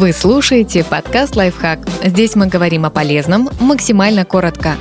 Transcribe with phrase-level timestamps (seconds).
[0.00, 1.86] Вы слушаете подкаст «Лайфхак».
[2.02, 4.76] Здесь мы говорим о полезном максимально коротко.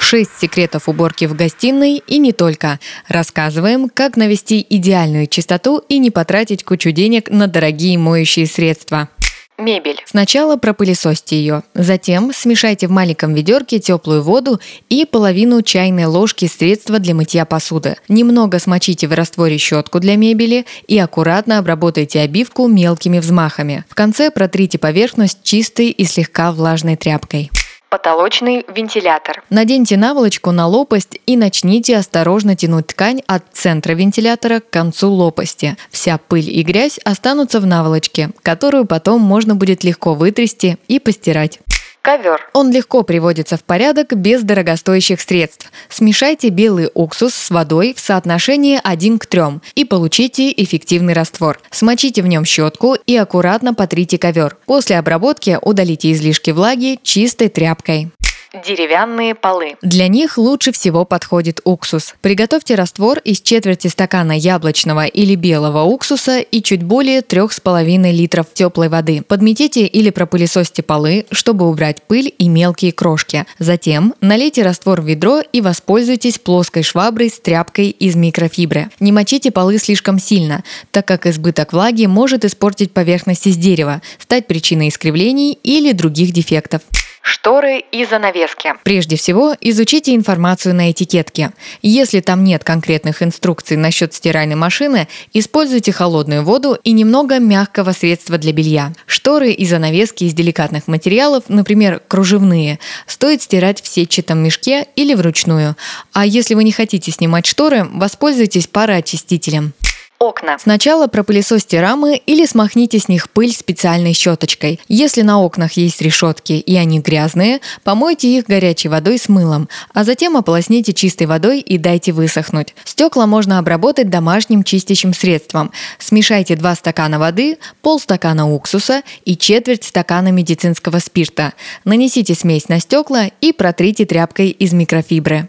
[0.00, 2.80] Шесть секретов уборки в гостиной и не только.
[3.08, 9.10] Рассказываем, как навести идеальную чистоту и не потратить кучу денег на дорогие моющие средства.
[9.58, 10.00] Мебель.
[10.06, 16.98] Сначала пропылесосьте ее, затем смешайте в маленьком ведерке теплую воду и половину чайной ложки средства
[16.98, 17.96] для мытья посуды.
[18.08, 23.84] Немного смочите в растворе щетку для мебели и аккуратно обработайте обивку мелкими взмахами.
[23.88, 27.50] В конце протрите поверхность чистой и слегка влажной тряпкой
[27.88, 29.42] потолочный вентилятор.
[29.50, 35.76] Наденьте наволочку на лопасть и начните осторожно тянуть ткань от центра вентилятора к концу лопасти.
[35.90, 41.60] Вся пыль и грязь останутся в наволочке, которую потом можно будет легко вытрясти и постирать.
[42.08, 42.48] Ковер.
[42.54, 45.70] Он легко приводится в порядок без дорогостоящих средств.
[45.90, 49.42] Смешайте белый уксус с водой в соотношении 1 к 3
[49.74, 51.60] и получите эффективный раствор.
[51.70, 54.56] Смочите в нем щетку и аккуратно потрите ковер.
[54.64, 58.10] После обработки удалите излишки влаги чистой тряпкой
[58.52, 59.76] деревянные полы.
[59.82, 62.14] Для них лучше всего подходит уксус.
[62.20, 68.88] Приготовьте раствор из четверти стакана яблочного или белого уксуса и чуть более 3,5 литров теплой
[68.88, 69.22] воды.
[69.22, 73.44] Подметите или пропылесосьте полы, чтобы убрать пыль и мелкие крошки.
[73.58, 78.88] Затем налейте раствор в ведро и воспользуйтесь плоской шваброй с тряпкой из микрофибры.
[79.00, 84.46] Не мочите полы слишком сильно, так как избыток влаги может испортить поверхность из дерева, стать
[84.46, 86.82] причиной искривлений или других дефектов
[87.22, 88.74] шторы и занавески.
[88.82, 91.50] Прежде всего, изучите информацию на этикетке.
[91.82, 98.38] Если там нет конкретных инструкций насчет стиральной машины, используйте холодную воду и немного мягкого средства
[98.38, 98.92] для белья.
[99.06, 105.76] Шторы и занавески из деликатных материалов, например, кружевные, стоит стирать в сетчатом мешке или вручную.
[106.12, 109.74] А если вы не хотите снимать шторы, воспользуйтесь пароочистителем
[110.18, 110.58] окна.
[110.58, 114.80] Сначала пропылесосьте рамы или смахните с них пыль специальной щеточкой.
[114.88, 120.04] Если на окнах есть решетки и они грязные, помойте их горячей водой с мылом, а
[120.04, 122.74] затем ополосните чистой водой и дайте высохнуть.
[122.84, 125.72] Стекла можно обработать домашним чистящим средством.
[125.98, 131.52] Смешайте 2 стакана воды, полстакана уксуса и четверть стакана медицинского спирта.
[131.84, 135.48] Нанесите смесь на стекла и протрите тряпкой из микрофибры.